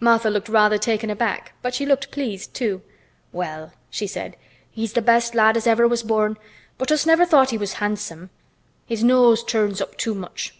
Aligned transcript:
Martha 0.00 0.28
looked 0.28 0.48
rather 0.48 0.76
taken 0.76 1.08
aback 1.08 1.52
but 1.62 1.72
she 1.72 1.86
looked 1.86 2.10
pleased, 2.10 2.52
too. 2.52 2.82
"Well," 3.30 3.70
she 3.88 4.08
said, 4.08 4.36
"he's 4.72 4.92
th' 4.92 5.04
best 5.04 5.36
lad 5.36 5.56
as 5.56 5.68
ever 5.68 5.86
was 5.86 6.02
born, 6.02 6.36
but 6.78 6.90
us 6.90 7.06
never 7.06 7.24
thought 7.24 7.50
he 7.50 7.58
was 7.58 7.74
handsome. 7.74 8.30
His 8.86 9.04
nose 9.04 9.44
turns 9.44 9.80
up 9.80 9.96
too 9.96 10.14
much." 10.16 10.52